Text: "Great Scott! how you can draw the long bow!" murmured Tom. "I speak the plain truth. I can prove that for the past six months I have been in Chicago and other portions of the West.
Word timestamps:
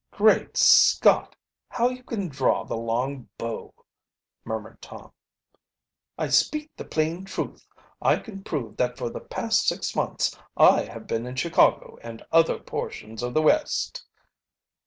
"Great 0.09 0.57
Scott! 0.57 1.35
how 1.69 1.87
you 1.89 2.01
can 2.03 2.27
draw 2.27 2.63
the 2.63 2.75
long 2.75 3.29
bow!" 3.37 3.71
murmured 4.43 4.81
Tom. 4.81 5.11
"I 6.17 6.27
speak 6.29 6.71
the 6.75 6.83
plain 6.85 7.23
truth. 7.23 7.67
I 8.01 8.15
can 8.15 8.43
prove 8.43 8.77
that 8.77 8.97
for 8.97 9.11
the 9.11 9.19
past 9.21 9.67
six 9.67 9.95
months 9.95 10.35
I 10.57 10.85
have 10.85 11.05
been 11.05 11.27
in 11.27 11.35
Chicago 11.35 11.99
and 12.01 12.25
other 12.31 12.57
portions 12.57 13.21
of 13.21 13.35
the 13.35 13.43
West. 13.43 14.03